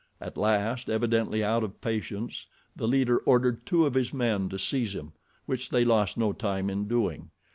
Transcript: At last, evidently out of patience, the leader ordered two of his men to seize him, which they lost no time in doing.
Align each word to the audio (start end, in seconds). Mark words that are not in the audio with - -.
At 0.19 0.35
last, 0.35 0.89
evidently 0.89 1.43
out 1.43 1.63
of 1.63 1.79
patience, 1.79 2.47
the 2.75 2.87
leader 2.87 3.19
ordered 3.19 3.67
two 3.67 3.85
of 3.85 3.93
his 3.93 4.11
men 4.11 4.49
to 4.49 4.57
seize 4.57 4.95
him, 4.95 5.11
which 5.45 5.69
they 5.69 5.85
lost 5.85 6.17
no 6.17 6.33
time 6.33 6.71
in 6.71 6.87
doing. 6.87 7.29